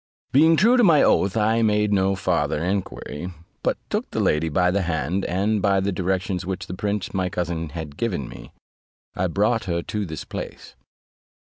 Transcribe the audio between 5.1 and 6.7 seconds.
and by the directions which